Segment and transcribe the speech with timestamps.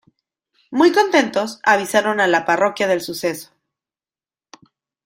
[0.71, 3.51] Muy contentos avisaron a la parroquia del suceso.